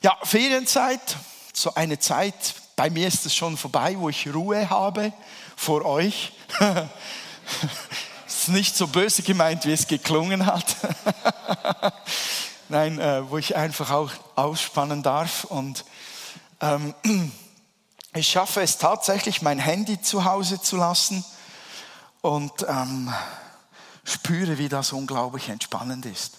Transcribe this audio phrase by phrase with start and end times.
[0.00, 1.16] Ja, Ferienzeit,
[1.52, 5.12] so eine Zeit, bei mir ist es schon vorbei, wo ich Ruhe habe
[5.56, 6.32] vor euch.
[8.28, 10.76] ist nicht so böse gemeint, wie es geklungen hat.
[12.68, 15.84] Nein, äh, wo ich einfach auch ausspannen darf und
[16.60, 16.94] ähm,
[18.14, 21.24] ich schaffe es tatsächlich, mein Handy zu Hause zu lassen
[22.20, 23.12] und ähm,
[24.04, 26.38] spüre, wie das unglaublich entspannend ist.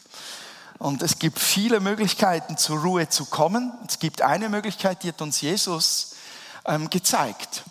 [0.79, 3.73] Und es gibt viele Möglichkeiten, zur Ruhe zu kommen.
[3.85, 6.15] Es gibt eine Möglichkeit, die hat uns Jesus
[6.65, 7.65] ähm, gezeigt.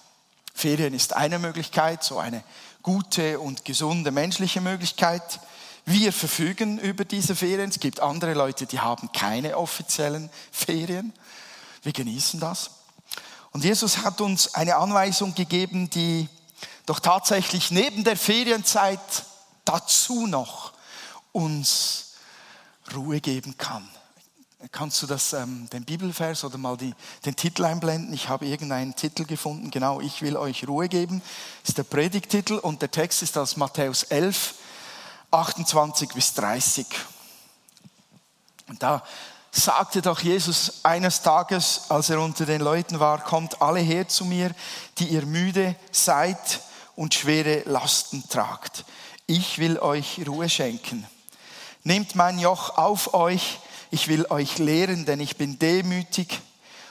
[0.53, 2.45] Ferien ist eine Möglichkeit, so eine
[2.83, 5.41] gute und gesunde menschliche Möglichkeit.
[5.87, 7.71] Wir verfügen über diese Ferien.
[7.71, 11.15] Es gibt andere Leute, die haben keine offiziellen Ferien.
[11.83, 12.71] Wir genießen das.
[13.53, 16.29] Und Jesus hat uns eine Anweisung gegeben, die
[16.85, 19.01] doch tatsächlich neben der Ferienzeit
[19.65, 20.73] dazu noch
[21.33, 22.08] uns
[22.95, 23.89] Ruhe geben kann.
[24.73, 26.93] Kannst du das, ähm, den Bibelvers oder mal die,
[27.25, 28.13] den Titel einblenden?
[28.13, 31.23] Ich habe irgendeinen Titel gefunden, genau, ich will euch Ruhe geben,
[31.65, 34.55] ist der Predigtitel und der Text ist aus Matthäus 11,
[35.31, 36.87] 28 bis 30.
[38.67, 39.05] Und da
[39.53, 44.25] sagte doch Jesus eines Tages, als er unter den Leuten war, kommt alle her zu
[44.25, 44.53] mir,
[44.99, 46.61] die ihr müde seid
[46.97, 48.85] und schwere Lasten tragt.
[49.27, 51.07] Ich will euch Ruhe schenken.
[51.89, 56.39] Nehmt mein Joch auf euch, ich will euch lehren, denn ich bin demütig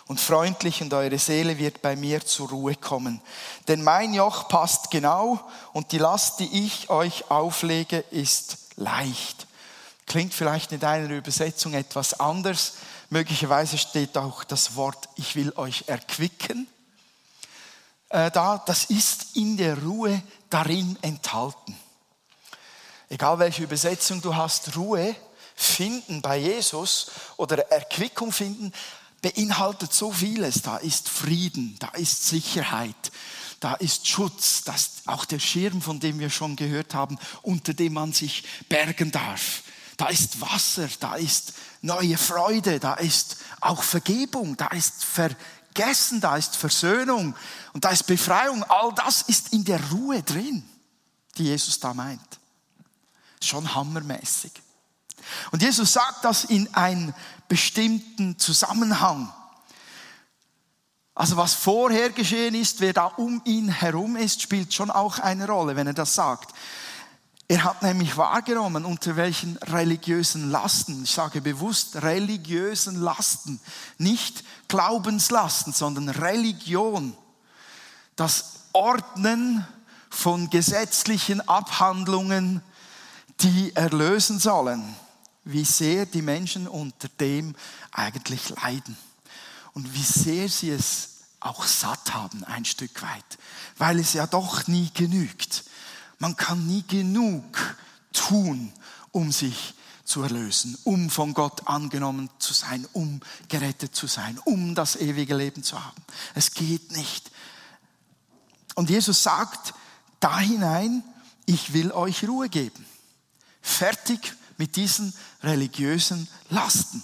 [0.08, 3.22] und freundlich und eure Seele wird bei mir zur Ruhe kommen.
[3.68, 5.40] Denn mein Joch passt genau
[5.72, 9.46] und die Last, die ich euch auflege, ist leicht.
[10.08, 12.78] Klingt vielleicht in deiner Übersetzung etwas anders.
[13.12, 16.68] Möglicherweise steht auch das Wort, ich will euch erquicken.
[18.10, 21.78] Äh, da, das ist in der Ruhe darin enthalten
[23.10, 25.16] egal welche Übersetzung du hast, Ruhe
[25.56, 28.72] finden bei Jesus oder Erquickung finden,
[29.22, 30.62] beinhaltet so vieles.
[30.62, 33.12] Da ist Frieden, da ist Sicherheit,
[33.60, 37.74] da ist Schutz, das ist auch der Schirm, von dem wir schon gehört haben, unter
[37.74, 39.64] dem man sich bergen darf.
[39.98, 46.38] Da ist Wasser, da ist neue Freude, da ist auch Vergebung, da ist Vergessen, da
[46.38, 47.36] ist Versöhnung
[47.74, 48.64] und da ist Befreiung.
[48.64, 50.64] All das ist in der Ruhe drin,
[51.40, 52.37] die Jesus da meint.
[53.44, 54.52] Schon hammermäßig.
[55.52, 57.14] Und Jesus sagt das in einen
[57.48, 59.32] bestimmten Zusammenhang.
[61.16, 65.48] Also was vorher geschehen ist, wer da um ihn herum ist, spielt schon auch eine
[65.48, 66.54] Rolle, wenn er das sagt.
[67.48, 73.62] Er hat nämlich wahrgenommen, unter welchen religiösen Lasten, ich sage bewusst religiösen Lasten,
[73.98, 77.16] nicht Glaubenslasten, sondern Religion,
[78.18, 79.66] das Ordnen
[80.10, 82.62] von gesetzlichen Abhandlungen,
[83.42, 84.96] die erlösen sollen,
[85.44, 87.56] wie sehr die Menschen unter dem
[87.92, 88.98] eigentlich leiden
[89.74, 91.10] und wie sehr sie es
[91.40, 93.38] auch satt haben ein Stück weit,
[93.78, 95.64] weil es ja doch nie genügt.
[96.20, 97.78] Man kann nie genug
[98.12, 98.74] tun,
[99.12, 104.74] um sich zu erlösen, um von Gott angenommen zu sein, um gerettet zu sein, um
[104.74, 106.02] das ewige Leben zu haben.
[106.34, 107.30] Es geht nicht.
[108.76, 109.74] Und Jesus sagt
[110.20, 111.04] da hinein,
[111.46, 112.86] ich will euch Ruhe geben
[113.68, 115.14] fertig mit diesen
[115.44, 117.04] religiösen Lasten.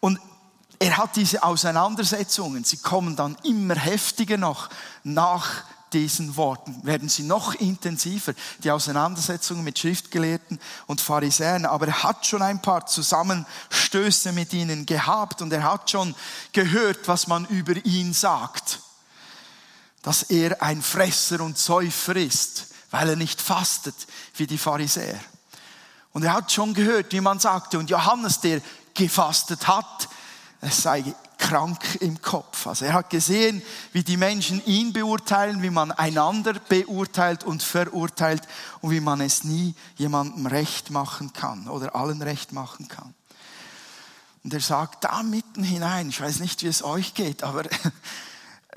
[0.00, 0.18] Und
[0.78, 4.68] er hat diese Auseinandersetzungen, sie kommen dann immer heftiger noch
[5.02, 5.64] nach
[5.94, 11.66] diesen Worten, werden sie noch intensiver, die Auseinandersetzungen mit Schriftgelehrten und Pharisäern.
[11.66, 16.14] Aber er hat schon ein paar Zusammenstöße mit ihnen gehabt und er hat schon
[16.52, 18.80] gehört, was man über ihn sagt.
[20.02, 23.94] Dass er ein Fresser und Säufer ist, weil er nicht fastet
[24.34, 25.20] wie die Pharisäer.
[26.14, 28.62] Und er hat schon gehört, wie man sagte, und Johannes, der
[28.94, 30.08] gefastet hat,
[30.60, 31.04] es sei
[31.38, 32.68] krank im Kopf.
[32.68, 33.60] Also er hat gesehen,
[33.92, 38.42] wie die Menschen ihn beurteilen, wie man einander beurteilt und verurteilt
[38.80, 43.12] und wie man es nie jemandem recht machen kann oder allen recht machen kann.
[44.44, 47.64] Und er sagt da mitten hinein, ich weiß nicht, wie es euch geht, aber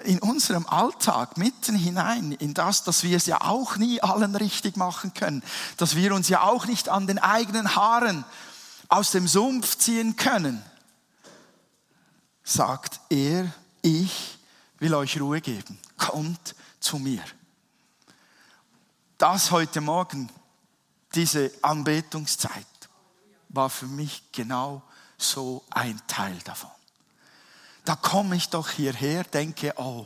[0.04, 4.78] in unserem Alltag mitten hinein, in das, dass wir es ja auch nie allen richtig
[4.78, 5.44] machen können,
[5.78, 8.26] dass wir uns ja auch nicht an den eigenen Haaren
[8.90, 10.64] aus dem Sumpf ziehen können,
[12.44, 13.52] sagt er,
[13.82, 14.38] ich
[14.80, 15.80] will euch Ruhe geben.
[15.98, 17.24] Kommt zu mir.
[19.18, 20.30] Das heute Morgen,
[21.16, 22.66] diese Anbetungszeit,
[23.50, 24.84] war für mich genau
[25.18, 26.77] so ein Teil davon
[27.88, 30.06] da komme ich doch hierher, denke, oh,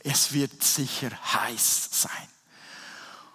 [0.00, 2.28] es wird sicher heiß sein.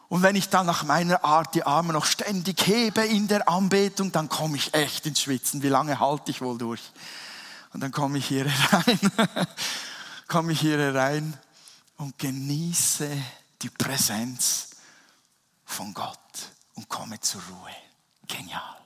[0.09, 4.12] Und wenn ich dann nach meiner Art die Arme noch ständig hebe in der Anbetung,
[4.12, 5.62] dann komme ich echt ins Schwitzen.
[5.62, 6.81] Wie lange halte ich wohl durch?
[7.74, 9.00] Und dann komme ich hier rein,
[10.27, 11.38] komme ich hier rein
[11.97, 13.09] und genieße
[13.62, 14.69] die Präsenz
[15.65, 16.18] von Gott
[16.74, 17.75] und komme zur Ruhe.
[18.27, 18.77] Genial.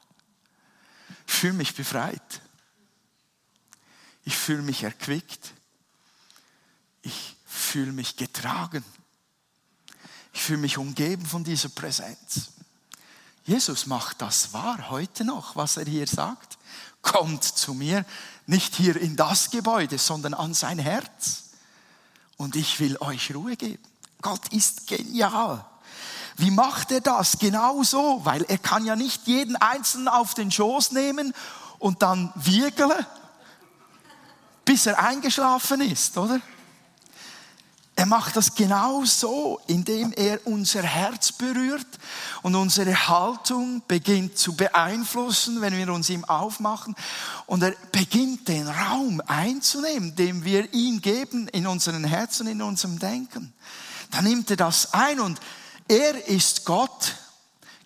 [1.27, 2.41] Ich fühle mich befreit.
[4.23, 5.53] Ich fühle mich erquickt.
[7.01, 8.83] Ich fühle mich getragen.
[10.33, 12.53] Ich fühle mich umgeben von dieser Präsenz.
[13.45, 16.57] Jesus macht das wahr heute noch, was er hier sagt.
[17.01, 18.05] Kommt zu mir,
[18.45, 21.43] nicht hier in das Gebäude, sondern an sein Herz.
[22.37, 23.83] Und ich will euch Ruhe geben.
[24.21, 25.65] Gott ist genial.
[26.37, 27.37] Wie macht er das?
[27.37, 31.33] Genau so, weil er kann ja nicht jeden Einzelnen auf den Schoß nehmen
[31.79, 33.05] und dann wirgeln,
[34.73, 36.41] bis er eingeschlafen ist, oder?
[37.95, 41.85] Er macht das genau so, indem er unser Herz berührt
[42.41, 46.95] und unsere Haltung beginnt zu beeinflussen, wenn wir uns ihm aufmachen.
[47.45, 52.97] Und er beginnt den Raum einzunehmen, den wir ihm geben in unseren Herzen, in unserem
[52.97, 53.53] Denken.
[54.09, 55.39] Dann nimmt er das ein und
[55.87, 57.13] er ist Gott,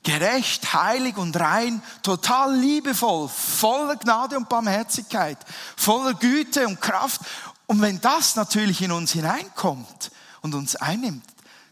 [0.08, 5.38] gerecht, heilig und rein, total liebevoll, voller Gnade und Barmherzigkeit,
[5.76, 7.20] voller Güte und Kraft.
[7.66, 10.12] Und wenn das natürlich in uns hineinkommt
[10.42, 11.26] und uns einnimmt,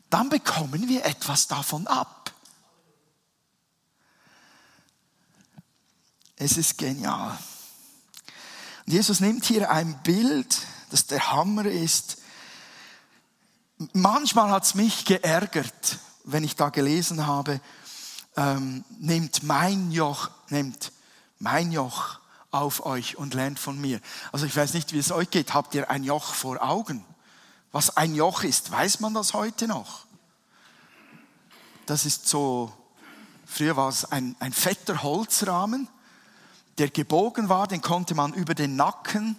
[0.10, 2.34] dann bekommen wir etwas davon ab.
[6.36, 7.38] Es ist genial.
[8.86, 10.58] Und Jesus nimmt hier ein Bild,
[10.92, 12.18] das der Hammer ist.
[13.94, 17.62] Manchmal hat es mich geärgert, wenn ich da gelesen habe,
[18.38, 20.92] ähm, nehmt mein Joch, nehmt
[21.40, 22.20] mein Joch
[22.52, 24.00] auf euch und lernt von mir.
[24.32, 25.54] Also ich weiß nicht, wie es euch geht.
[25.54, 27.04] Habt ihr ein Joch vor Augen?
[27.72, 30.06] Was ein Joch ist, weiß man das heute noch?
[31.86, 32.72] Das ist so,
[33.46, 35.88] früher war es ein, ein fetter Holzrahmen,
[36.78, 39.36] der gebogen war, den konnte man über den Nacken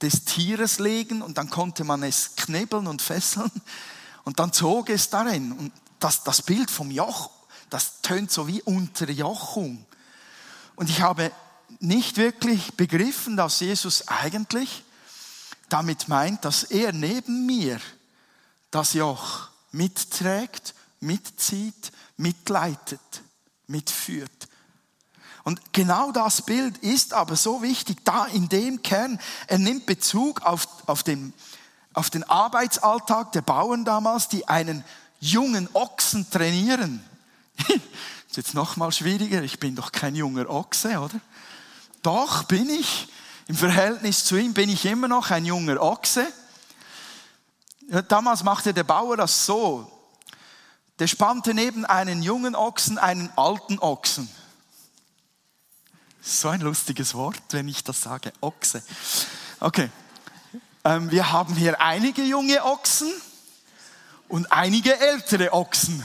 [0.00, 3.50] des Tieres legen und dann konnte man es knibbeln und fesseln
[4.24, 5.52] und dann zog es darin.
[5.52, 7.30] Und das, das Bild vom Joch,
[7.70, 9.84] das tönt so wie Unterjochung.
[10.76, 11.32] Und ich habe
[11.80, 14.84] nicht wirklich begriffen, dass Jesus eigentlich
[15.68, 17.80] damit meint, dass er neben mir
[18.70, 23.00] das Joch mitträgt, mitzieht, mitleitet,
[23.66, 24.48] mitführt.
[25.44, 30.42] Und genau das Bild ist aber so wichtig, da in dem Kern, er nimmt Bezug
[30.42, 31.32] auf, auf, den,
[31.94, 34.84] auf den Arbeitsalltag der Bauern damals, die einen
[35.20, 37.04] jungen Ochsen trainieren.
[37.68, 41.20] ist jetzt noch mal schwieriger, ich bin doch kein junger Ochse, oder?
[42.02, 43.08] Doch bin ich.
[43.48, 46.26] Im Verhältnis zu ihm bin ich immer noch ein junger Ochse.
[48.08, 49.90] Damals machte der Bauer das so.
[50.98, 54.28] Der spannte neben einen jungen Ochsen einen alten Ochsen.
[56.20, 58.82] So ein lustiges Wort, wenn ich das sage, Ochse.
[59.60, 59.90] Okay.
[60.84, 63.12] Ähm, wir haben hier einige junge Ochsen
[64.28, 66.04] und einige ältere Ochsen.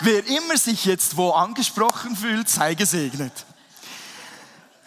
[0.00, 3.32] Wer immer sich jetzt wo angesprochen fühlt, sei gesegnet.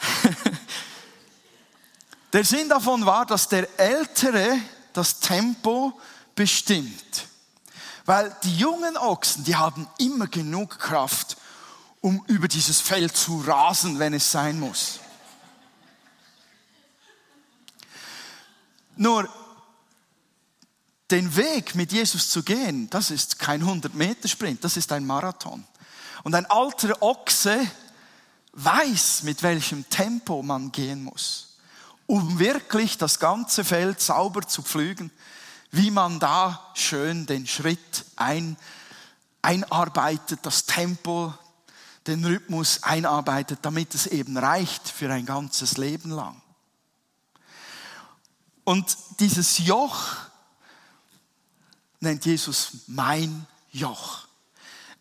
[2.34, 4.60] Der Sinn davon war, dass der Ältere
[4.94, 6.00] das Tempo
[6.36, 7.28] bestimmt.
[8.06, 11.38] Weil die jungen Ochsen, die haben immer genug Kraft,
[12.02, 15.00] um über dieses Feld zu rasen, wenn es sein muss.
[18.96, 19.28] Nur
[21.12, 25.66] den Weg mit Jesus zu gehen, das ist kein 100-Meter-Sprint, das ist ein Marathon.
[26.24, 27.60] Und ein alter Ochse
[28.54, 31.58] weiß, mit welchem Tempo man gehen muss,
[32.06, 35.12] um wirklich das ganze Feld sauber zu pflügen,
[35.72, 38.58] wie man da schön den Schritt ein,
[39.42, 41.34] einarbeitet, das Tempo,
[42.08, 46.42] den Rhythmus einarbeitet, damit es eben reicht für ein ganzes Leben lang.
[48.64, 50.16] Und dieses Joch
[52.00, 54.28] nennt Jesus mein Joch.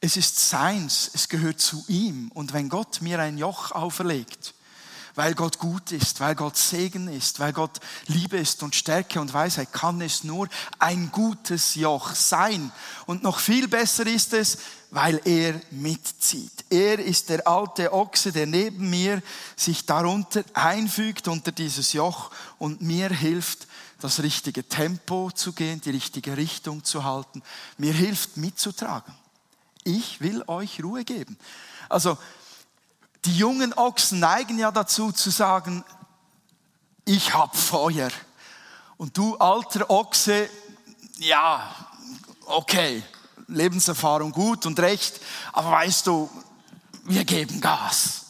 [0.00, 2.30] Es ist seins, es gehört zu ihm.
[2.34, 4.54] Und wenn Gott mir ein Joch auferlegt,
[5.18, 9.34] weil Gott gut ist, weil Gott Segen ist, weil Gott Liebe ist und Stärke und
[9.34, 12.70] Weisheit, kann es nur ein gutes Joch sein.
[13.06, 14.58] Und noch viel besser ist es,
[14.92, 16.64] weil er mitzieht.
[16.70, 19.20] Er ist der alte Ochse, der neben mir
[19.56, 23.66] sich darunter einfügt unter dieses Joch und mir hilft,
[24.00, 27.42] das richtige Tempo zu gehen, die richtige Richtung zu halten.
[27.78, 29.14] Mir hilft mitzutragen.
[29.84, 31.36] Ich will euch Ruhe geben.
[31.88, 32.16] Also
[33.24, 35.84] die jungen Ochsen neigen ja dazu zu sagen,
[37.04, 38.10] ich hab Feuer.
[38.96, 40.48] Und du alter Ochse,
[41.18, 41.74] ja,
[42.46, 43.02] okay,
[43.48, 45.20] Lebenserfahrung gut und recht,
[45.52, 46.30] aber weißt du,
[47.04, 48.26] wir geben Gas.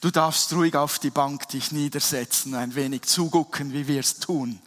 [0.00, 4.60] Du darfst ruhig auf die Bank dich niedersetzen, ein wenig zugucken, wie wir es tun.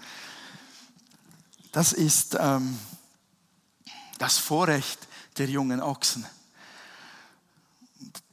[1.72, 2.78] Das ist ähm,
[4.18, 5.08] das Vorrecht
[5.38, 6.26] der jungen Ochsen.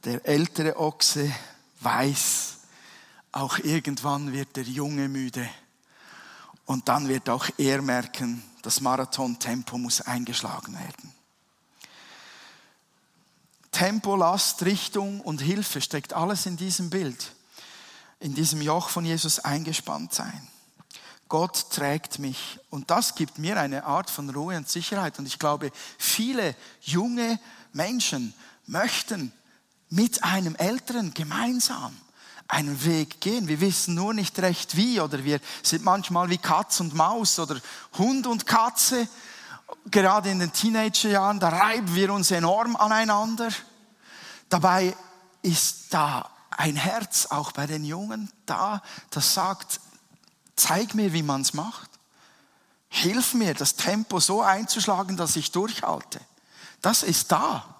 [0.03, 1.33] Der ältere Ochse
[1.79, 2.57] weiß,
[3.31, 5.49] auch irgendwann wird der Junge müde.
[6.65, 11.18] Und dann wird auch er merken, das Marathontempo muss eingeschlagen werden.
[13.71, 17.33] Tempo, Last, Richtung und Hilfe steckt alles in diesem Bild,
[18.19, 20.47] in diesem Joch von Jesus eingespannt sein.
[21.27, 25.37] Gott trägt mich und das gibt mir eine Art von Ruhe und Sicherheit und ich
[25.37, 27.39] glaube, viele junge
[27.71, 28.33] Menschen
[28.65, 29.31] möchten
[29.89, 31.95] mit einem Älteren gemeinsam
[32.47, 33.47] einen Weg gehen.
[33.47, 37.61] Wir wissen nur nicht recht wie oder wir sind manchmal wie Katz und Maus oder
[37.97, 39.07] Hund und Katze
[39.85, 43.49] gerade in den Teenagerjahren, da reiben wir uns enorm aneinander.
[44.49, 44.95] Dabei
[45.41, 49.79] ist da ein Herz auch bei den Jungen da, das sagt,
[50.55, 51.89] zeig mir, wie man es macht.
[52.89, 56.19] Hilf mir, das Tempo so einzuschlagen, dass ich durchhalte.
[56.81, 57.75] Das ist da.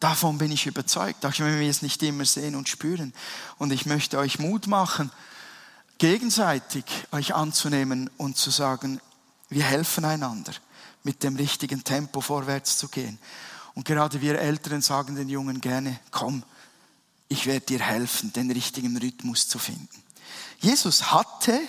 [0.00, 3.12] Davon bin ich überzeugt, auch wenn wir es nicht immer sehen und spüren.
[3.58, 5.10] Und ich möchte euch Mut machen,
[5.98, 9.00] gegenseitig euch anzunehmen und zu sagen,
[9.48, 10.52] wir helfen einander,
[11.02, 13.18] mit dem richtigen Tempo vorwärts zu gehen.
[13.74, 16.42] Und gerade wir Älteren sagen den Jungen gerne, komm,
[17.28, 20.02] ich werde dir helfen, den richtigen Rhythmus zu finden.
[20.58, 21.60] Jesus hatte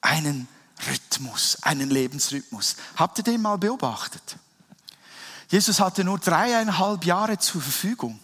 [0.00, 0.48] einen
[0.88, 2.76] Rhythmus, einen Lebensrhythmus.
[2.96, 4.36] Habt ihr den mal beobachtet?
[5.48, 8.18] Jesus hatte nur dreieinhalb Jahre zur Verfügung.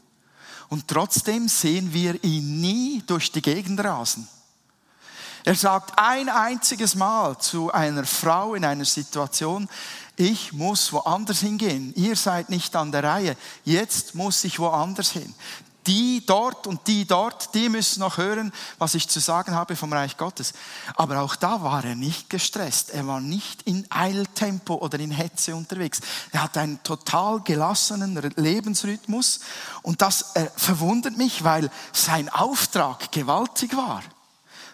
[0.68, 4.28] Und trotzdem sehen wir ihn nie durch die Gegend rasen.
[5.44, 9.68] Er sagt ein einziges Mal zu einer Frau in einer Situation,
[10.16, 11.94] ich muss woanders hingehen.
[11.96, 13.36] Ihr seid nicht an der Reihe.
[13.64, 15.34] Jetzt muss ich woanders hin
[15.86, 19.92] die dort und die dort, die müssen noch hören, was ich zu sagen habe vom
[19.92, 20.52] Reich Gottes.
[20.94, 22.90] Aber auch da war er nicht gestresst.
[22.90, 26.00] Er war nicht in Eiltempo oder in Hetze unterwegs.
[26.32, 29.40] Er hat einen total gelassenen Lebensrhythmus
[29.82, 34.02] und das verwundert mich, weil sein Auftrag gewaltig war.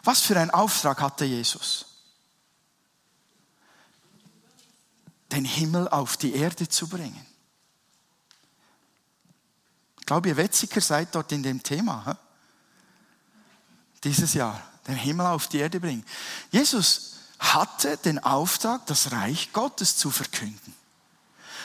[0.07, 1.85] Was für einen Auftrag hatte Jesus?
[5.33, 7.27] Den Himmel auf die Erde zu bringen.
[9.99, 12.05] Ich glaube, ihr Wetziger seid dort in dem Thema.
[12.07, 12.13] He?
[14.05, 14.63] Dieses Jahr.
[14.87, 16.07] Den Himmel auf die Erde bringen.
[16.53, 20.73] Jesus hatte den Auftrag, das Reich Gottes zu verkünden.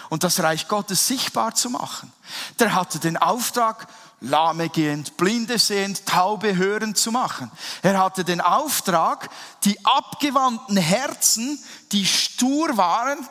[0.10, 2.12] Und das Reich Gottes sichtbar zu machen.
[2.58, 3.88] Der hatte den Auftrag,
[4.22, 7.52] Lahme gehend, Blinde sehend, Taube hörend zu machen.
[7.82, 9.30] Er hatte den Auftrag,
[9.64, 11.62] die abgewandten Herzen,
[11.92, 13.28] die stur waren,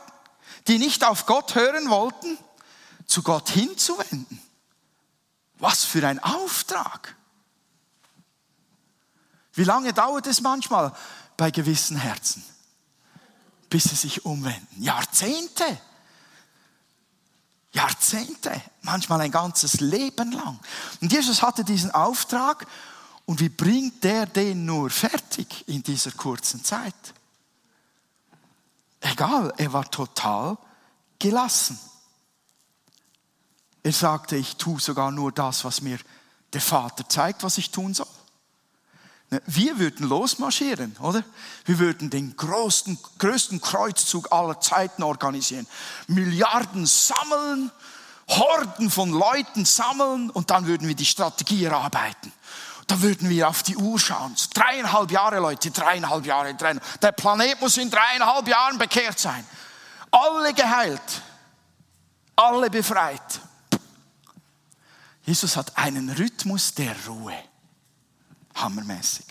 [0.66, 2.36] die nicht auf Gott hören wollten,
[3.06, 4.42] zu Gott hinzuwenden.
[5.58, 7.14] Was für ein Auftrag.
[9.52, 10.92] Wie lange dauert es manchmal
[11.36, 12.44] bei gewissen Herzen,
[13.68, 14.82] bis sie sich umwenden?
[14.82, 15.80] Jahrzehnte.
[17.72, 20.58] Jahrzehnte, manchmal ein ganzes Leben lang.
[21.00, 22.66] Und Jesus hatte diesen Auftrag
[23.26, 27.14] und wie bringt der den nur fertig in dieser kurzen Zeit?
[29.00, 30.58] Egal, er war total
[31.18, 31.78] gelassen.
[33.82, 35.98] Er sagte, ich tue sogar nur das, was mir
[36.52, 38.06] der Vater zeigt, was ich tun soll.
[39.30, 41.22] Ne, wir würden losmarschieren, oder?
[41.64, 45.66] Wir würden den größten, größten Kreuzzug aller Zeiten organisieren.
[46.08, 47.70] Milliarden sammeln,
[48.28, 52.32] Horden von Leuten sammeln und dann würden wir die Strategie erarbeiten.
[52.88, 54.34] Da würden wir auf die Uhr schauen.
[54.52, 56.52] Dreieinhalb Jahre, Leute, dreieinhalb Jahre.
[56.54, 57.00] Dreieinhalb.
[57.00, 59.46] Der Planet muss in dreieinhalb Jahren bekehrt sein.
[60.10, 61.22] Alle geheilt.
[62.34, 63.40] Alle befreit.
[65.24, 67.49] Jesus hat einen Rhythmus der Ruhe.
[68.54, 69.26] Hammermäßig.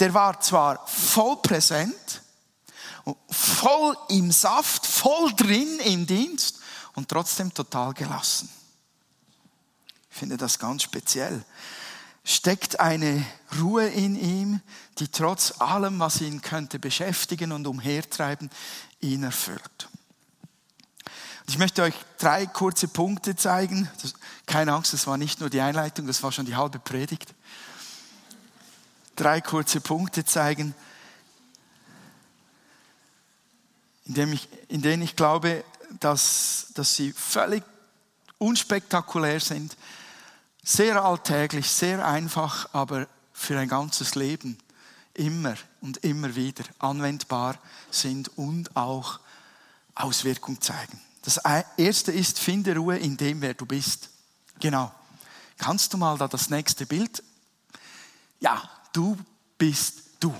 [0.00, 2.22] Der war zwar voll präsent,
[3.30, 6.60] voll im Saft, voll drin im Dienst
[6.94, 8.48] und trotzdem total gelassen.
[10.10, 11.44] Ich finde das ganz speziell.
[12.24, 13.24] Steckt eine
[13.60, 14.60] Ruhe in ihm,
[14.98, 18.48] die trotz allem, was ihn könnte beschäftigen und umhertreiben,
[19.00, 19.88] ihn erfüllt.
[21.46, 23.90] Ich möchte euch drei kurze Punkte zeigen.
[24.46, 27.34] Keine Angst, das war nicht nur die Einleitung, das war schon die halbe Predigt.
[29.16, 30.74] Drei kurze Punkte zeigen,
[34.06, 35.64] in, ich, in denen ich glaube,
[36.00, 37.62] dass, dass sie völlig
[38.38, 39.76] unspektakulär sind,
[40.62, 44.58] sehr alltäglich, sehr einfach, aber für ein ganzes Leben
[45.14, 47.56] immer und immer wieder anwendbar
[47.90, 49.20] sind und auch
[49.94, 51.00] Auswirkung zeigen.
[51.22, 51.40] Das
[51.76, 54.10] erste ist, finde Ruhe in dem, wer du bist.
[54.60, 54.92] Genau.
[55.58, 57.22] Kannst du mal da das nächste Bild?
[58.40, 59.18] Ja, du
[59.58, 60.34] bist du.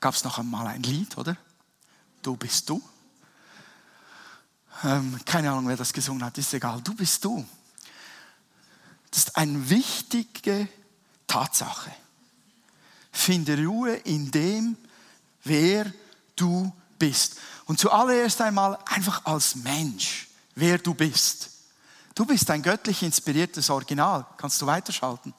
[0.00, 1.36] Gab es noch einmal ein Lied, oder?
[2.20, 2.82] Du bist du.
[4.84, 6.82] Ähm, keine Ahnung, wer das gesungen hat, ist egal.
[6.82, 7.46] Du bist du.
[9.10, 10.68] Das ist eine wichtige
[11.26, 11.90] Tatsache.
[13.10, 14.76] Finde Ruhe in dem,
[15.44, 15.90] wer
[16.34, 17.36] du bist.
[17.64, 21.50] Und zuallererst einmal einfach als Mensch, wer du bist.
[22.14, 24.26] Du bist ein göttlich inspiriertes Original.
[24.36, 25.32] Kannst du weiterschalten?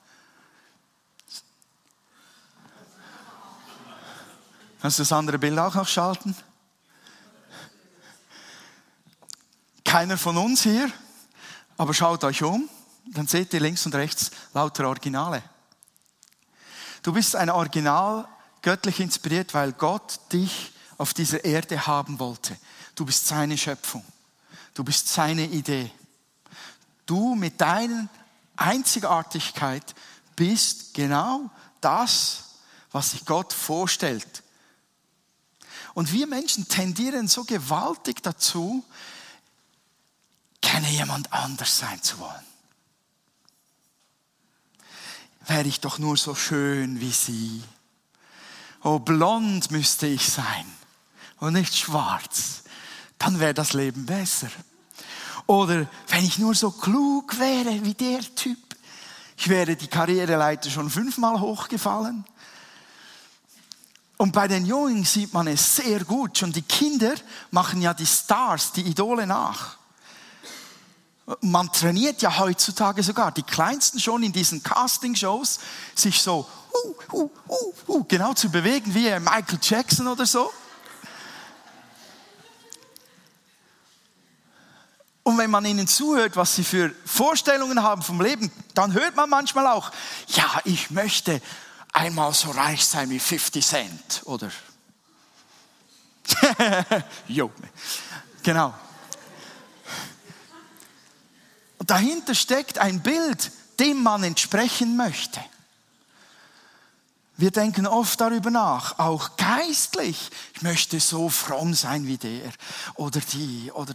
[4.81, 6.35] Kannst du das andere Bild auch noch schalten?
[9.83, 10.91] Keiner von uns hier,
[11.77, 12.69] aber schaut euch um,
[13.05, 15.41] dann seht ihr links und rechts lauter Originale.
[17.01, 18.27] Du bist ein Original,
[18.61, 22.57] göttlich inspiriert, weil Gott dich auf dieser Erde haben wollte.
[22.95, 24.03] Du bist seine Schöpfung.
[24.73, 25.91] Du bist seine Idee.
[27.05, 28.09] Du mit deiner
[28.57, 29.95] Einzigartigkeit
[30.35, 32.43] bist genau das,
[32.91, 34.43] was sich Gott vorstellt.
[35.97, 38.85] Und wir Menschen tendieren so gewaltig dazu,
[40.61, 42.45] gerne jemand anders sein zu wollen.
[45.47, 47.63] Wäre ich doch nur so schön wie sie.
[48.83, 50.71] Oh, blond müsste ich sein
[51.39, 52.61] und nicht schwarz.
[53.17, 54.51] Dann wäre das Leben besser.
[55.47, 58.59] Oder wenn ich nur so klug wäre wie der Typ.
[59.35, 62.23] Ich wäre die Karriereleiter schon fünfmal hochgefallen.
[64.17, 66.39] Und bei den Jungen sieht man es sehr gut.
[66.39, 67.13] Schon die Kinder
[67.51, 69.77] machen ja die Stars, die Idole nach.
[71.41, 75.59] Man trainiert ja heutzutage sogar, die Kleinsten schon in diesen Casting-Shows,
[75.93, 80.51] sich so uh, uh, uh, uh, genau zu bewegen wie Michael Jackson oder so.
[85.23, 89.29] Und wenn man ihnen zuhört, was sie für Vorstellungen haben vom Leben, dann hört man
[89.29, 89.91] manchmal auch,
[90.27, 91.41] ja, ich möchte
[91.97, 94.51] einmal so reich sein wie 50 Cent, oder?
[97.27, 97.51] jo,
[98.43, 98.73] genau.
[101.79, 105.39] Und dahinter steckt ein Bild, dem man entsprechen möchte.
[107.37, 110.31] Wir denken oft darüber nach, auch geistlich.
[110.55, 112.51] Ich möchte so fromm sein wie der
[112.95, 113.93] oder die oder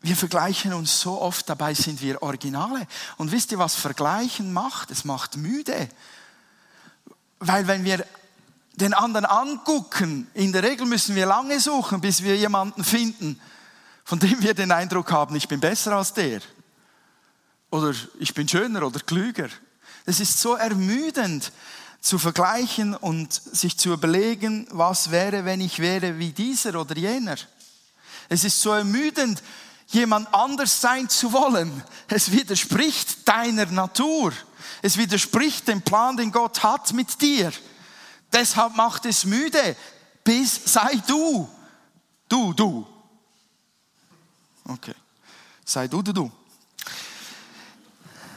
[0.00, 2.86] wir vergleichen uns so oft, dabei sind wir Originale.
[3.16, 4.90] Und wisst ihr, was Vergleichen macht?
[4.90, 5.88] Es macht müde.
[7.40, 8.04] Weil wenn wir
[8.74, 13.40] den anderen angucken, in der Regel müssen wir lange suchen, bis wir jemanden finden,
[14.04, 16.40] von dem wir den Eindruck haben, ich bin besser als der.
[17.70, 19.48] Oder ich bin schöner oder klüger.
[20.06, 21.52] Es ist so ermüdend
[22.00, 27.36] zu vergleichen und sich zu überlegen, was wäre, wenn ich wäre wie dieser oder jener.
[28.28, 29.42] Es ist so ermüdend,
[29.88, 31.82] jemand anders sein zu wollen.
[32.08, 34.32] Es widerspricht deiner Natur.
[34.82, 37.52] Es widerspricht dem Plan, den Gott hat mit dir.
[38.32, 39.76] Deshalb macht es müde.
[40.22, 41.48] Bis sei du.
[42.28, 42.86] Du, du.
[44.64, 44.94] Okay.
[45.64, 46.30] Sei du, du, du.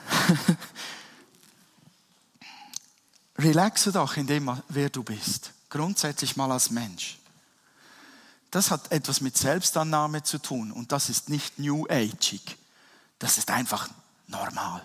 [3.38, 5.52] Relaxe doch in dem, wer du bist.
[5.70, 7.21] Grundsätzlich mal als Mensch.
[8.52, 12.58] Das hat etwas mit Selbstannahme zu tun und das ist nicht New Ageig.
[13.18, 13.90] Das ist einfach
[14.28, 14.84] normal.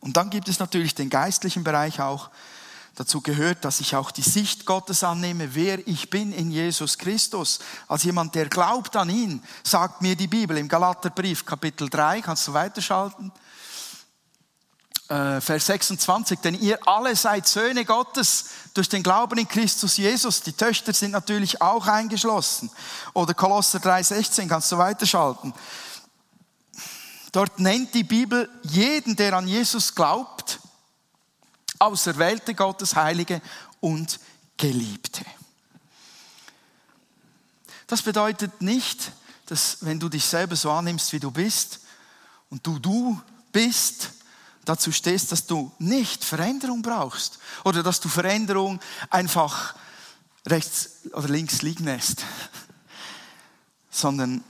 [0.00, 2.30] Und dann gibt es natürlich den geistlichen Bereich auch.
[2.94, 7.58] Dazu gehört, dass ich auch die Sicht Gottes annehme, wer ich bin in Jesus Christus.
[7.88, 12.48] Als jemand, der glaubt an ihn, sagt mir die Bibel im Galaterbrief Kapitel 3, kannst
[12.48, 13.32] du weiterschalten?
[15.08, 20.40] Äh, Vers 26, denn ihr alle seid Söhne Gottes durch den Glauben in Christus Jesus.
[20.40, 22.70] Die Töchter sind natürlich auch eingeschlossen.
[23.14, 25.54] Oder Kolosser 3,16, kannst du weiterschalten.
[27.30, 30.58] Dort nennt die Bibel jeden, der an Jesus glaubt,
[31.78, 33.40] Auserwählte Gottes, Heilige
[33.78, 34.18] und
[34.56, 35.24] Geliebte.
[37.86, 39.12] Das bedeutet nicht,
[39.46, 41.80] dass wenn du dich selber so annimmst, wie du bist,
[42.50, 43.20] und du du
[43.52, 44.10] bist,
[44.66, 49.74] dazu stehst, dass du nicht Veränderung brauchst oder dass du Veränderung einfach
[50.46, 52.24] rechts oder links liegen lässt,
[53.90, 54.44] sondern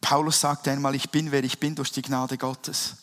[0.00, 2.96] Paulus sagte einmal, ich bin, wer ich bin durch die Gnade Gottes.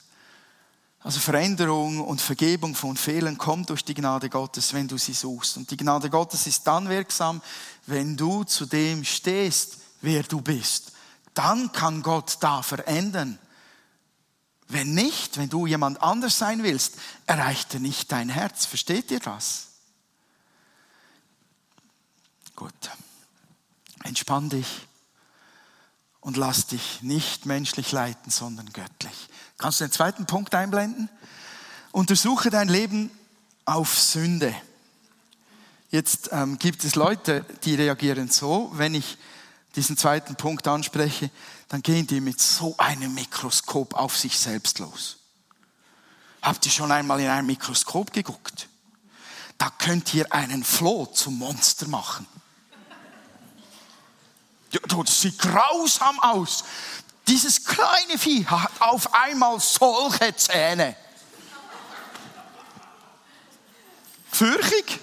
[1.04, 5.58] Also Veränderung und Vergebung von Fehlern kommt durch die Gnade Gottes, wenn du sie suchst.
[5.58, 7.42] Und die Gnade Gottes ist dann wirksam,
[7.88, 10.92] wenn du zu dem stehst, wer du bist.
[11.34, 13.40] Dann kann Gott da verändern.
[14.72, 18.66] Wenn nicht, wenn du jemand anders sein willst, erreicht er nicht dein Herz.
[18.66, 19.68] Versteht ihr das?
[22.56, 22.72] Gut.
[24.04, 24.88] Entspann dich
[26.22, 29.30] und lass dich nicht menschlich leiten, sondern göttlich.
[29.58, 31.10] Kannst du den zweiten Punkt einblenden?
[31.92, 33.12] Untersuche dein Leben
[33.66, 34.56] auf Sünde.
[35.90, 39.18] Jetzt ähm, gibt es Leute, die reagieren so, wenn ich
[39.76, 41.30] diesen zweiten Punkt anspreche,
[41.72, 45.16] dann gehen die mit so einem Mikroskop auf sich selbst los.
[46.42, 48.68] Habt ihr schon einmal in ein Mikroskop geguckt?
[49.58, 52.28] Da könnt ihr einen Floh zum Monster machen.
[54.86, 56.66] Das sieht grausam aus.
[57.26, 60.98] Dieses kleine Vieh hat auf einmal solche Zähne.
[64.30, 65.00] Fürchig.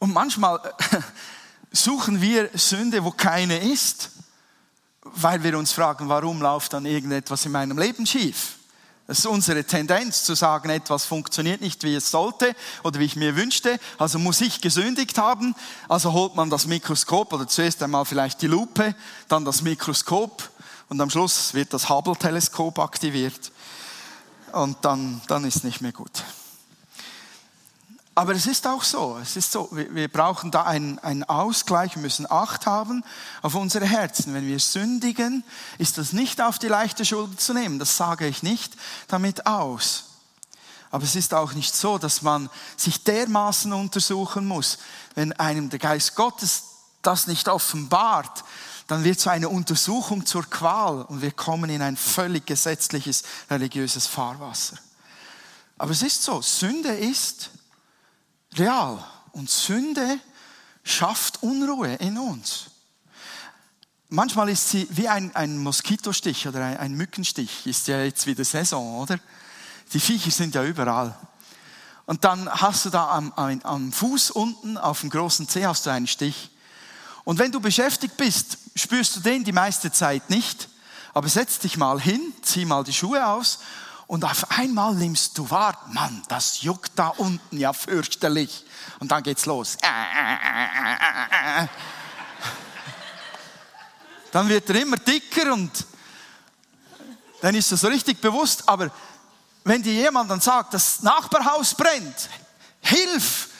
[0.00, 1.00] Und manchmal äh,
[1.70, 4.10] suchen wir Sünde, wo keine ist,
[5.02, 8.56] weil wir uns fragen, warum läuft dann irgendetwas in meinem Leben schief?
[9.06, 13.16] Das ist unsere Tendenz zu sagen, etwas funktioniert nicht, wie es sollte oder wie ich
[13.16, 13.78] mir wünschte.
[13.98, 15.54] Also muss ich gesündigt haben.
[15.88, 18.94] Also holt man das Mikroskop oder zuerst einmal vielleicht die Lupe,
[19.28, 20.48] dann das Mikroskop
[20.88, 23.52] und am Schluss wird das Hubble-Teleskop aktiviert.
[24.52, 26.24] Und dann, dann ist nicht mehr gut.
[28.20, 32.02] Aber es ist auch so, es ist so, wir brauchen da einen, einen Ausgleich, wir
[32.02, 33.02] müssen Acht haben
[33.40, 34.34] auf unsere Herzen.
[34.34, 35.42] Wenn wir sündigen,
[35.78, 38.74] ist das nicht auf die leichte Schulter zu nehmen, das sage ich nicht
[39.08, 40.04] damit aus.
[40.90, 44.76] Aber es ist auch nicht so, dass man sich dermaßen untersuchen muss.
[45.14, 46.64] Wenn einem der Geist Gottes
[47.00, 48.44] das nicht offenbart,
[48.86, 54.06] dann wird so eine Untersuchung zur Qual und wir kommen in ein völlig gesetzliches religiöses
[54.06, 54.76] Fahrwasser.
[55.78, 57.48] Aber es ist so, Sünde ist
[58.56, 59.04] real.
[59.32, 60.18] Und Sünde
[60.82, 62.66] schafft Unruhe in uns.
[64.08, 67.66] Manchmal ist sie wie ein, ein Moskitostich oder ein, ein Mückenstich.
[67.66, 69.20] Ist ja jetzt wieder Saison, oder?
[69.92, 71.16] Die Viecher sind ja überall.
[72.06, 75.90] Und dann hast du da am, am, Fuß unten auf dem großen Zeh hast du
[75.90, 76.50] einen Stich.
[77.22, 80.68] Und wenn du beschäftigt bist, spürst du den die meiste Zeit nicht.
[81.14, 83.60] Aber setz dich mal hin, zieh mal die Schuhe aus
[84.10, 88.64] und auf einmal nimmst du wahr, Mann, das juckt da unten ja fürchterlich.
[88.98, 89.76] Und dann geht's los.
[94.32, 95.86] Dann wird er immer dicker und
[97.40, 98.68] dann ist so richtig bewusst.
[98.68, 98.90] Aber
[99.62, 102.28] wenn dir jemand dann sagt, das Nachbarhaus brennt,
[102.80, 103.50] hilf,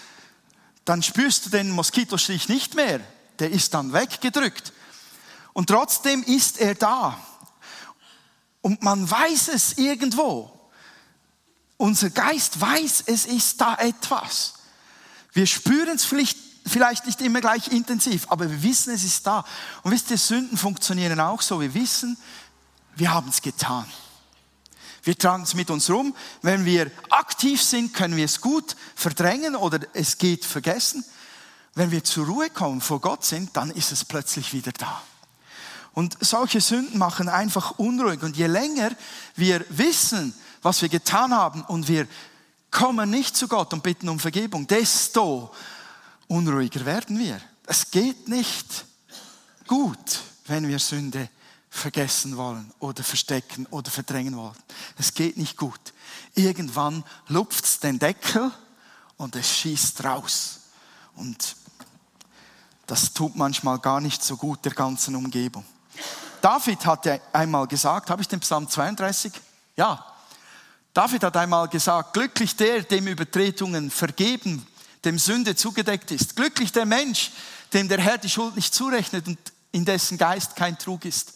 [0.85, 2.99] dann spürst du den Moskitostich nicht mehr.
[3.39, 4.73] Der ist dann weggedrückt.
[5.53, 7.17] Und trotzdem ist er da.
[8.63, 10.51] Und man weiß es irgendwo.
[11.77, 14.55] Unser Geist weiß, es ist da etwas.
[15.33, 19.45] Wir spüren es vielleicht, vielleicht nicht immer gleich intensiv, aber wir wissen, es ist da.
[19.83, 21.61] Und wisst ihr, Sünden funktionieren auch so.
[21.61, 22.19] Wir wissen,
[22.97, 23.87] wir haben es getan.
[25.03, 26.15] Wir tragen es mit uns rum.
[26.43, 31.05] Wenn wir aktiv sind, können wir es gut verdrängen oder es geht vergessen.
[31.75, 35.03] Wenn wir zur Ruhe kommen, vor Gott sind, dann ist es plötzlich wieder da.
[35.93, 38.23] Und solche Sünden machen einfach unruhig.
[38.23, 38.91] Und je länger
[39.37, 42.07] wir wissen, was wir getan haben und wir
[42.71, 45.53] kommen nicht zu Gott und bitten um Vergebung, desto
[46.29, 47.41] unruhiger werden wir.
[47.67, 48.85] Es geht nicht
[49.67, 51.29] gut, wenn wir Sünde
[51.71, 54.57] vergessen wollen oder verstecken oder verdrängen wollen.
[54.99, 55.93] Es geht nicht gut.
[56.35, 58.51] Irgendwann lupft es den Deckel
[59.17, 60.61] und es schießt raus.
[61.15, 61.57] Und
[62.87, 65.65] das tut manchmal gar nicht so gut der ganzen Umgebung.
[66.41, 69.33] David hat einmal gesagt, habe ich den Psalm 32?
[69.77, 70.05] Ja.
[70.93, 74.67] David hat einmal gesagt, glücklich der, dem Übertretungen vergeben,
[75.05, 76.37] dem Sünde zugedeckt ist.
[76.37, 77.31] Glücklich der Mensch,
[77.73, 79.39] dem der Herr die Schuld nicht zurechnet und
[79.73, 81.35] in dessen Geist kein Trug ist.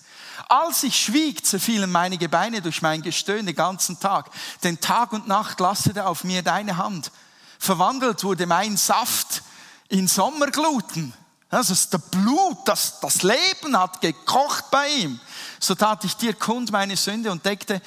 [0.49, 4.31] Als ich schwieg, zerfielen meine Gebeine durch mein Gestöhn den ganzen Tag.
[4.64, 7.12] Denn Tag und Nacht lastete auf mir deine Hand.
[7.59, 9.43] Verwandelt wurde mein Saft
[9.88, 11.14] in Sommergluten.
[11.55, 15.21] Das ist der Blut, das, das Leben hat gekocht bei ihm.
[15.61, 17.81] So tat ich dir kund meine Sünde und deckte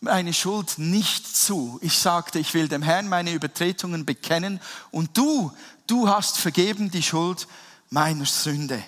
[0.00, 1.78] meine Schuld nicht zu.
[1.80, 4.58] Ich sagte, ich will dem Herrn meine Übertretungen bekennen
[4.90, 5.52] und du,
[5.86, 7.46] du hast vergeben die Schuld
[7.88, 8.82] meiner Sünde.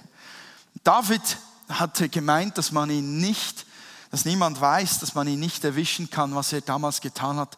[0.83, 1.23] David
[1.68, 3.64] hatte gemeint, dass man ihn nicht,
[4.11, 7.57] dass niemand weiß, dass man ihn nicht erwischen kann, was er damals getan hat,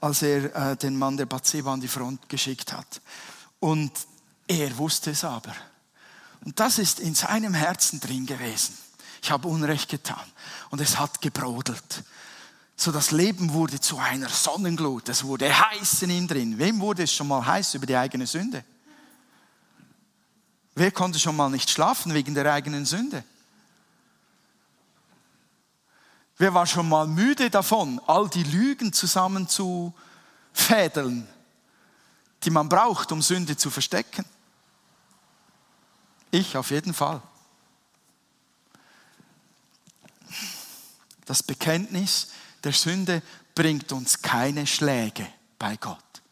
[0.00, 3.02] als er äh, den Mann der Bathseba an die Front geschickt hat.
[3.58, 3.92] Und
[4.48, 5.52] er wusste es aber.
[6.44, 8.76] Und das ist in seinem Herzen drin gewesen.
[9.22, 10.24] Ich habe Unrecht getan.
[10.70, 12.04] Und es hat gebrodelt.
[12.76, 15.08] So das Leben wurde zu einer Sonnenglut.
[15.10, 16.58] Es wurde heiß in ihm drin.
[16.58, 18.64] Wem wurde es schon mal heiß über die eigene Sünde?
[20.74, 23.22] Wer konnte schon mal nicht schlafen wegen der eigenen Sünde?
[26.38, 29.92] Wer war schon mal müde davon, all die Lügen zusammen zu
[30.54, 31.28] fädeln,
[32.44, 34.24] die man braucht, um Sünde zu verstecken?
[36.30, 37.22] Ich auf jeden Fall.
[41.24, 42.28] Das Bekenntnis
[42.64, 43.22] der Sünde
[43.54, 45.26] bringt uns keine Schläge
[45.58, 46.22] bei Gott.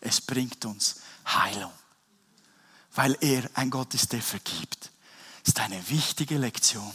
[0.00, 1.72] Es bringt uns Heilung,
[2.94, 4.90] weil er ein Gott ist, der vergibt.
[5.42, 6.92] Das ist eine wichtige Lektion,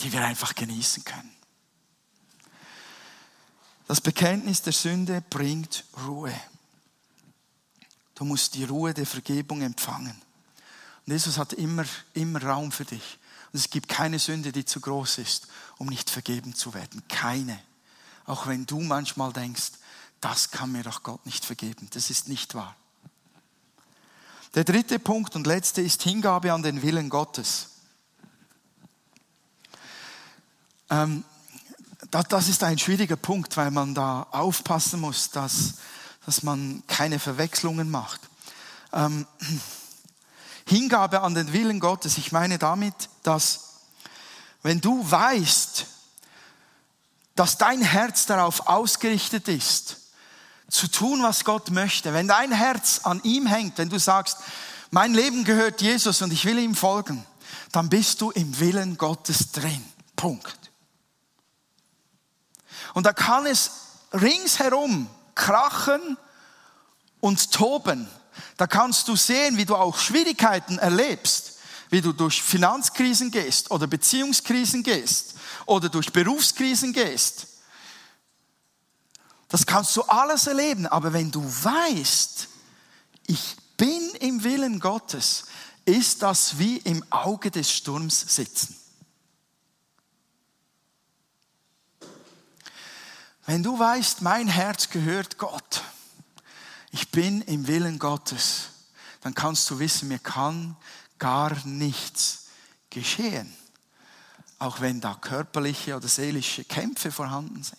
[0.00, 1.34] die wir einfach genießen können.
[3.86, 6.34] Das Bekenntnis der Sünde bringt Ruhe.
[8.14, 10.20] Du musst die Ruhe der Vergebung empfangen.
[11.06, 13.18] Und Jesus hat immer, immer Raum für dich.
[13.52, 15.46] Und es gibt keine Sünde, die zu groß ist,
[15.78, 17.02] um nicht vergeben zu werden.
[17.08, 17.58] Keine.
[18.26, 19.72] Auch wenn du manchmal denkst,
[20.20, 21.88] das kann mir doch Gott nicht vergeben.
[21.92, 22.74] Das ist nicht wahr.
[24.54, 27.68] Der dritte Punkt und letzte ist Hingabe an den Willen Gottes.
[30.90, 31.24] Ähm,
[32.10, 35.74] das, ist ein schwieriger Punkt, weil man da aufpassen muss, dass,
[36.24, 38.20] dass man keine Verwechslungen macht.
[38.92, 39.26] Ähm,
[40.66, 43.80] Hingabe an den Willen Gottes, ich meine damit, dass
[44.62, 45.86] wenn du weißt,
[47.36, 49.98] dass dein Herz darauf ausgerichtet ist,
[50.68, 54.38] zu tun, was Gott möchte, wenn dein Herz an ihm hängt, wenn du sagst,
[54.90, 57.24] mein Leben gehört Jesus und ich will ihm folgen,
[57.70, 59.84] dann bist du im Willen Gottes drin.
[60.16, 60.58] Punkt.
[62.94, 63.70] Und da kann es
[64.12, 66.16] ringsherum krachen
[67.20, 68.08] und toben.
[68.56, 71.58] Da kannst du sehen, wie du auch Schwierigkeiten erlebst,
[71.90, 75.34] wie du durch Finanzkrisen gehst oder Beziehungskrisen gehst
[75.66, 77.48] oder durch Berufskrisen gehst.
[79.48, 82.48] Das kannst du alles erleben, aber wenn du weißt,
[83.26, 85.44] ich bin im Willen Gottes,
[85.84, 88.76] ist das wie im Auge des Sturms sitzen.
[93.44, 95.82] Wenn du weißt, mein Herz gehört Gott,
[96.90, 98.68] ich bin im Willen Gottes,
[99.20, 100.76] dann kannst du wissen, mir kann
[101.18, 102.46] gar nichts
[102.90, 103.52] geschehen,
[104.58, 107.78] auch wenn da körperliche oder seelische Kämpfe vorhanden sind.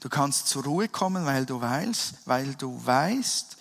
[0.00, 3.58] Du kannst zur Ruhe kommen, weil du weißt, weil du weißt,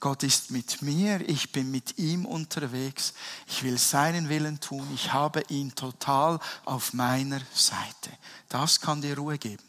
[0.00, 3.14] Gott ist mit mir, ich bin mit ihm unterwegs,
[3.46, 8.10] ich will seinen Willen tun, ich habe ihn total auf meiner Seite.
[8.48, 9.62] Das kann dir Ruhe geben.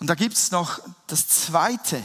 [0.00, 2.04] Und da gibt es noch das Zweite,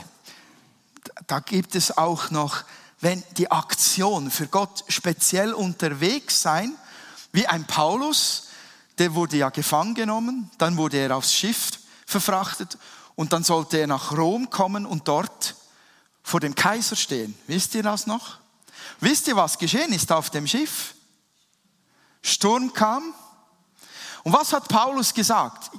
[1.28, 2.64] da gibt es auch noch,
[3.02, 6.76] wenn die Aktion für Gott speziell unterwegs sein,
[7.32, 8.48] wie ein Paulus,
[8.98, 11.72] der wurde ja gefangen genommen, dann wurde er aufs Schiff
[12.06, 12.78] verfrachtet
[13.16, 15.56] und dann sollte er nach Rom kommen und dort
[16.24, 17.38] vor dem Kaiser stehen.
[17.48, 18.38] Wisst ihr das noch?
[19.00, 20.96] Wisst ihr, was geschehen ist auf dem Schiff?
[22.22, 23.14] Sturm kam.
[24.24, 25.72] Und was hat Paulus gesagt?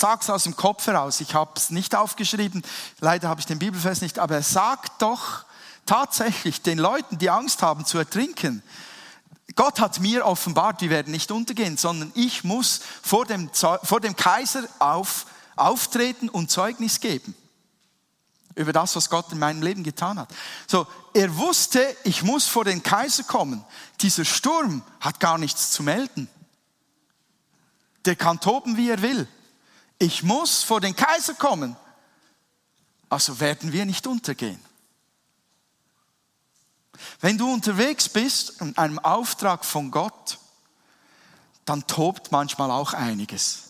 [0.00, 2.62] Ich sage es aus dem Kopf heraus, ich habe es nicht aufgeschrieben,
[3.00, 5.44] leider habe ich den Bibelvers nicht, aber er sagt doch
[5.84, 8.62] tatsächlich den Leuten, die Angst haben zu ertrinken,
[9.56, 14.16] Gott hat mir offenbart, wir werden nicht untergehen, sondern ich muss vor dem, vor dem
[14.16, 17.34] Kaiser auf, auftreten und Zeugnis geben
[18.54, 20.30] über das, was Gott in meinem Leben getan hat.
[20.66, 23.66] So, er wusste, ich muss vor den Kaiser kommen.
[24.00, 26.26] Dieser Sturm hat gar nichts zu melden.
[28.06, 29.28] Der kann toben, wie er will
[30.00, 31.76] ich muss vor den Kaiser kommen.
[33.08, 34.58] Also werden wir nicht untergehen.
[37.20, 40.38] Wenn du unterwegs bist in einem Auftrag von Gott,
[41.64, 43.64] dann tobt manchmal auch einiges.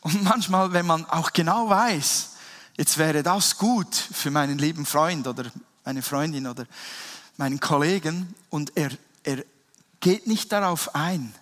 [0.00, 2.30] Und manchmal, wenn man auch genau weiß,
[2.76, 5.50] jetzt wäre das gut für meinen lieben Freund oder
[5.84, 6.66] meine Freundin oder
[7.36, 8.90] meinen Kollegen und er,
[9.22, 9.44] er
[10.00, 11.34] geht nicht darauf ein,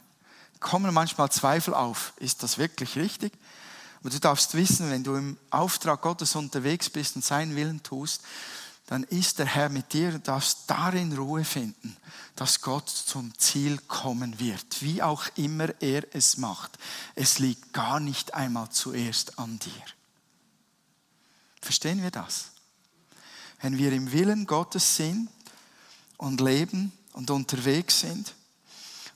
[0.60, 3.32] kommen manchmal Zweifel auf, ist das wirklich richtig?
[4.06, 8.22] Aber du darfst wissen, wenn du im Auftrag Gottes unterwegs bist und seinen Willen tust,
[8.86, 11.96] dann ist der Herr mit dir und darfst darin Ruhe finden,
[12.36, 16.78] dass Gott zum Ziel kommen wird, wie auch immer er es macht.
[17.16, 19.82] Es liegt gar nicht einmal zuerst an dir.
[21.60, 22.52] Verstehen wir das?
[23.60, 25.28] Wenn wir im Willen Gottes sind
[26.16, 28.34] und leben und unterwegs sind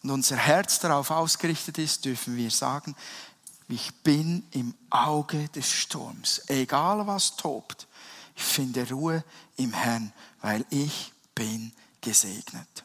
[0.02, 2.96] und unser Herz darauf ausgerichtet ist, dürfen wir sagen,
[3.72, 6.42] ich bin im Auge des Sturms.
[6.48, 7.86] Egal was tobt,
[8.36, 9.24] ich finde Ruhe
[9.56, 12.84] im Herrn, weil ich bin gesegnet.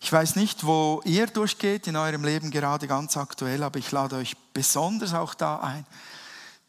[0.00, 4.16] Ich weiß nicht, wo ihr durchgeht in eurem Leben gerade ganz aktuell, aber ich lade
[4.16, 5.84] euch besonders auch da ein,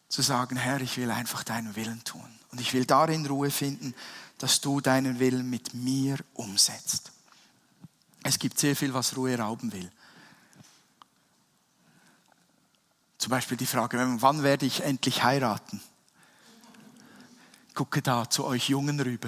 [0.10, 2.28] zu sagen, Herr, ich will einfach deinen Willen tun.
[2.52, 3.94] Und ich will darin Ruhe finden,
[4.40, 7.12] dass du deinen Willen mit mir umsetzt.
[8.24, 9.92] Es gibt sehr viel, was Ruhe rauben will.
[13.20, 15.82] Zum Beispiel die Frage, wann werde ich endlich heiraten?
[17.76, 19.28] Gucke da zu euch Jungen rüber.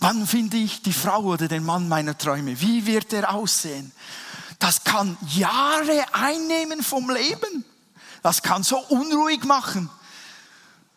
[0.00, 2.60] Wann finde ich die Frau oder den Mann meiner Träume?
[2.60, 3.92] Wie wird er aussehen?
[4.58, 7.64] Das kann Jahre einnehmen vom Leben.
[8.22, 9.88] Das kann so unruhig machen.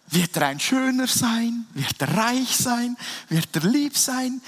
[0.08, 1.68] Wird er ein schöner sein?
[1.74, 2.98] Wird er reich sein?
[3.30, 4.42] Wird er lieb sein?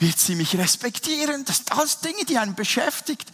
[0.00, 1.44] Wird sie mich respektieren?
[1.44, 3.28] Das sind alles Dinge, die einen beschäftigt.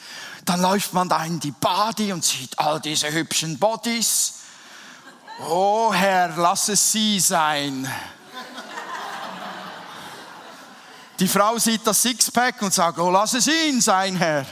[0.46, 4.34] Dann läuft man da in die Body und sieht all diese hübschen Bodies.
[5.46, 7.86] Oh Herr, lass es sie sein.
[11.20, 14.46] Die Frau sieht das Sixpack und sagt, oh, lass es ihn sein, Herr.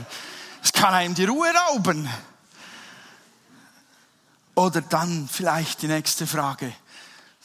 [0.62, 2.08] Es kann einem die Ruhe rauben.
[4.54, 6.72] Oder dann vielleicht die nächste Frage.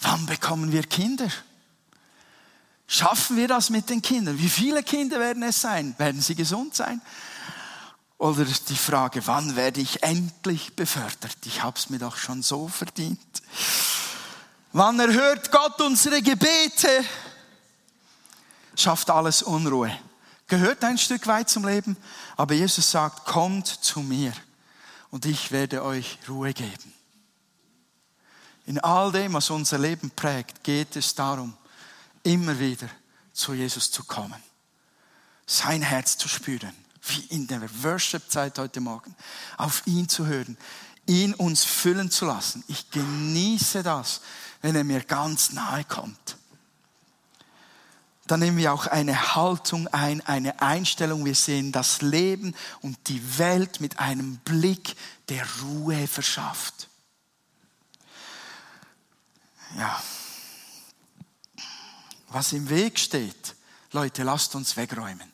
[0.01, 1.29] Wann bekommen wir Kinder?
[2.87, 4.39] Schaffen wir das mit den Kindern?
[4.39, 5.93] Wie viele Kinder werden es sein?
[5.97, 7.01] Werden sie gesund sein?
[8.17, 11.37] Oder die Frage, wann werde ich endlich befördert?
[11.45, 13.19] Ich habe es mir doch schon so verdient.
[14.71, 17.03] Wann erhört Gott unsere Gebete?
[18.75, 19.95] Schafft alles Unruhe.
[20.47, 21.97] Gehört ein Stück weit zum Leben,
[22.37, 24.31] aber Jesus sagt, kommt zu mir
[25.11, 26.93] und ich werde euch Ruhe geben.
[28.65, 31.53] In all dem, was unser Leben prägt, geht es darum,
[32.23, 32.89] immer wieder
[33.33, 34.41] zu Jesus zu kommen,
[35.45, 39.15] sein Herz zu spüren, wie in der Worship-Zeit heute Morgen,
[39.57, 40.57] auf ihn zu hören,
[41.05, 42.63] ihn uns füllen zu lassen.
[42.67, 44.21] Ich genieße das,
[44.61, 46.37] wenn er mir ganz nahe kommt.
[48.27, 51.23] Dann nehmen wir auch eine Haltung ein, eine Einstellung.
[51.23, 54.95] Wir sehen das Leben und die Welt mit einem Blick,
[55.29, 56.89] der Ruhe verschafft.
[59.77, 60.01] Ja.
[62.29, 63.55] Was im Weg steht,
[63.91, 65.31] Leute, lasst uns wegräumen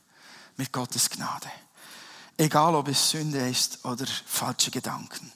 [0.57, 1.49] mit Gottes Gnade.
[2.37, 5.31] Egal ob es Sünde ist oder falsche Gedanken.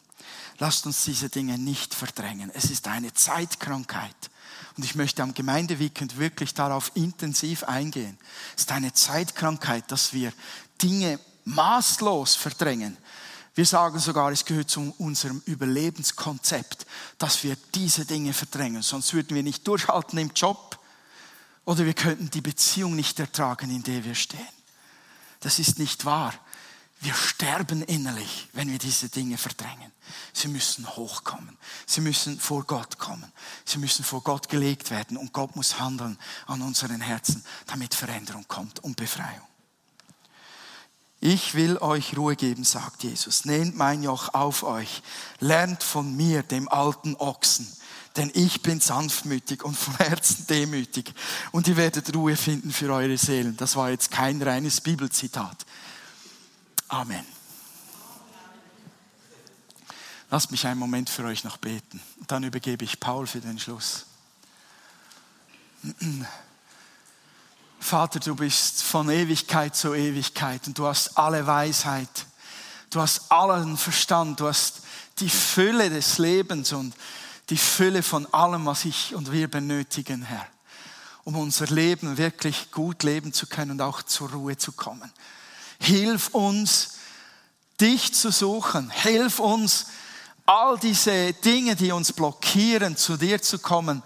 [0.59, 2.51] Lasst uns diese Dinge nicht verdrängen.
[2.53, 4.15] Es ist eine Zeitkrankheit.
[4.75, 8.17] Und ich möchte am Gemeindeweekend wirklich darauf intensiv eingehen.
[8.55, 10.33] Es ist eine Zeitkrankheit, dass wir
[10.81, 12.97] Dinge maßlos verdrängen.
[13.55, 16.85] Wir sagen sogar, es gehört zu unserem Überlebenskonzept,
[17.17, 18.83] dass wir diese Dinge verdrängen.
[18.83, 20.76] Sonst würden wir nicht durchhalten im Job
[21.67, 24.39] oder wir könnten die Beziehung nicht ertragen, in der wir stehen.
[25.41, 26.33] Das ist nicht wahr.
[27.01, 29.91] Wir sterben innerlich, wenn wir diese Dinge verdrängen.
[30.31, 31.57] Sie müssen hochkommen.
[31.85, 33.29] Sie müssen vor Gott kommen.
[33.65, 38.47] Sie müssen vor Gott gelegt werden und Gott muss handeln an unseren Herzen, damit Veränderung
[38.47, 39.45] kommt und Befreiung.
[41.19, 43.43] Ich will euch Ruhe geben, sagt Jesus.
[43.43, 45.01] Nehmt mein Joch auf euch.
[45.41, 47.67] Lernt von mir, dem alten Ochsen.
[48.17, 51.13] Denn ich bin sanftmütig und von Herzen demütig.
[51.51, 53.55] Und ihr werdet Ruhe finden für eure Seelen.
[53.57, 55.65] Das war jetzt kein reines Bibelzitat.
[56.87, 57.25] Amen.
[60.29, 62.01] Lasst mich einen Moment für euch noch beten.
[62.27, 64.05] Dann übergebe ich Paul für den Schluss.
[67.79, 72.25] Vater, du bist von Ewigkeit zu Ewigkeit und du hast alle Weisheit.
[72.89, 74.39] Du hast allen Verstand.
[74.39, 74.81] Du hast
[75.19, 76.93] die Fülle des Lebens und
[77.49, 80.47] die Fülle von allem, was ich und wir benötigen, Herr,
[81.23, 85.11] um unser Leben wirklich gut leben zu können und auch zur Ruhe zu kommen.
[85.79, 86.97] Hilf uns,
[87.79, 88.89] dich zu suchen.
[88.89, 89.87] Hilf uns,
[90.45, 94.01] all diese Dinge, die uns blockieren, zu dir zu kommen,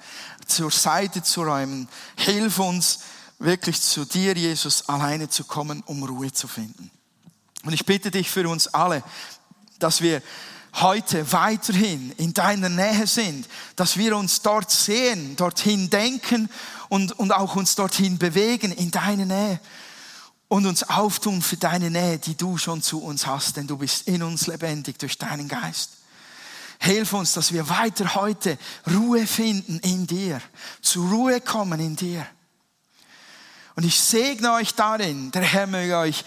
[0.48, 1.88] zur Seite zu räumen.
[2.18, 3.00] Hilf uns,
[3.40, 6.92] wirklich zu dir, Jesus, alleine zu kommen, um Ruhe zu finden.
[7.64, 9.04] Und ich bitte dich für uns alle,
[9.80, 10.22] dass wir
[10.76, 16.50] heute weiterhin in deiner Nähe sind, dass wir uns dort sehen, dorthin denken
[16.90, 19.60] und, und auch uns dorthin bewegen in deine Nähe
[20.48, 24.08] und uns auftun für deine Nähe, die du schon zu uns hast, denn du bist
[24.08, 25.92] in uns lebendig durch deinen Geist.
[26.80, 28.58] Hilf uns, dass wir weiter heute
[28.92, 30.42] Ruhe finden in dir,
[30.82, 32.26] zur Ruhe kommen in dir.
[33.76, 36.26] Und ich segne euch darin, der Herr möge euch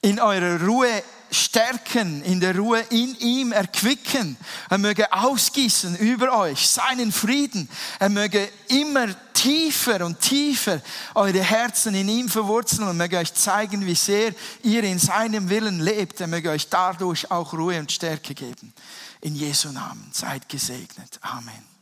[0.00, 4.36] in eurer Ruhe stärken, in der Ruhe in ihm erquicken.
[4.70, 7.68] Er möge ausgießen über euch seinen Frieden.
[7.98, 10.80] Er möge immer tiefer und tiefer
[11.14, 14.32] eure Herzen in ihm verwurzeln und möge euch zeigen, wie sehr
[14.62, 16.20] ihr in seinem Willen lebt.
[16.20, 18.72] Er möge euch dadurch auch Ruhe und Stärke geben.
[19.20, 21.18] In Jesu Namen seid gesegnet.
[21.20, 21.75] Amen.